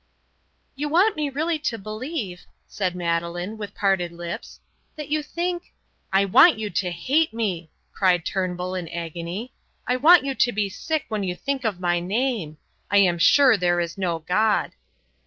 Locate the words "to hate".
6.71-7.35